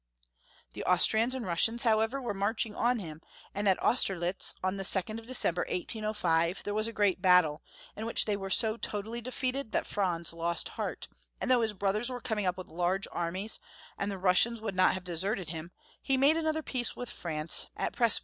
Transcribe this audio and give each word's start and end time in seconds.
The 0.73 0.83
Austrians 0.85 1.35
and 1.35 1.45
Russians, 1.45 1.83
however 1.83 2.19
were 2.19 2.33
marching 2.33 2.73
on 2.73 2.97
him, 2.97 3.21
and 3.53 3.69
at 3.69 3.77
Austerlitz, 3.83 4.55
on 4.63 4.77
the 4.77 4.83
2nd 4.83 5.19
of 5.19 5.27
December, 5.27 5.61
1805, 5.69 6.63
there 6.63 6.73
was 6.73 6.87
a 6.87 6.91
great 6.91 7.21
battle, 7.21 7.61
in 7.95 8.07
which 8.07 8.25
they 8.25 8.35
were 8.35 8.49
so 8.49 8.77
totally 8.77 9.21
defeated 9.21 9.73
that 9.73 9.85
Franz 9.85 10.33
lost 10.33 10.69
heart, 10.69 11.07
and 11.39 11.51
though 11.51 11.61
his 11.61 11.73
brothers 11.73 12.09
were 12.09 12.19
coming 12.19 12.47
up 12.47 12.57
with 12.57 12.67
large 12.69 13.07
armies, 13.11 13.59
and 13.95 14.09
the 14.09 14.17
Russians 14.17 14.59
would 14.59 14.73
not 14.73 14.95
have 14.95 15.03
deserted 15.03 15.49
him, 15.49 15.69
he 16.01 16.17
made 16.17 16.35
another 16.35 16.63
peace 16.63 16.95
with 16.95 17.11
France 17.11 17.67
at 17.77 17.93
Pres 17.93 18.13
Franz 18.17 18.17
11. 18.17 18.19